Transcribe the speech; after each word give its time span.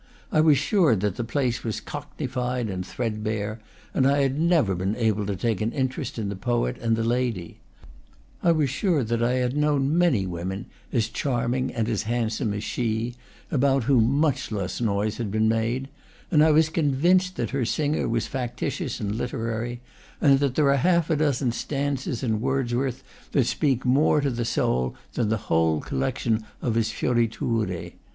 I 0.31 0.41
was 0.41 0.57
sure 0.57 0.95
that 0.95 1.15
the 1.15 1.23
place 1.23 1.63
was 1.63 1.79
cockneyfied 1.79 2.71
and 2.71 2.83
threadbare, 2.83 3.59
and 3.93 4.07
I 4.07 4.21
had 4.23 4.39
never 4.39 4.73
been 4.73 4.95
able 4.95 5.27
to 5.27 5.35
take 5.35 5.61
an 5.61 5.71
interest 5.71 6.17
in 6.17 6.27
the 6.27 6.35
poet 6.35 6.79
and 6.81 6.95
the 6.95 7.03
lady. 7.03 7.59
I 8.41 8.51
was 8.51 8.71
sure 8.71 9.03
that 9.03 9.21
I 9.21 9.33
had 9.33 9.55
known 9.55 9.95
many 9.95 10.25
women 10.25 10.65
as 10.91 11.07
charming 11.07 11.71
and 11.71 11.87
as 11.87 12.01
handsome 12.01 12.51
as 12.55 12.63
she, 12.63 13.13
about 13.51 13.83
whom 13.83 14.11
much 14.13 14.51
less 14.51 14.81
noise 14.81 15.17
had 15.17 15.29
been 15.29 15.47
made; 15.47 15.87
and 16.31 16.43
I 16.43 16.49
was 16.49 16.69
convinced 16.69 17.35
that 17.35 17.51
her 17.51 17.63
singer 17.63 18.09
was 18.09 18.25
factitious 18.25 18.99
and 18.99 19.13
literary, 19.15 19.81
and 20.19 20.39
that 20.39 20.55
there 20.55 20.71
are 20.71 20.77
half 20.77 21.11
a 21.11 21.15
dozen 21.15 21.51
stanzas 21.51 22.23
in 22.23 22.41
Wordsworth 22.41 23.03
that 23.33 23.45
speak 23.45 23.85
more 23.85 24.19
to 24.19 24.31
the 24.31 24.45
soul 24.45 24.95
than 25.13 25.29
the 25.29 25.37
whole 25.51 25.79
collection 25.79 26.43
of 26.59 26.73
his 26.73 26.89
fioriture. 26.89 27.93